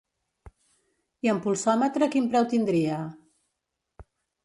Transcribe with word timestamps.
I 1.27 1.31
amb 1.35 1.45
pulsòmetre 1.45 2.09
quin 2.17 2.33
preu 2.35 2.51
tindria? 2.57 3.01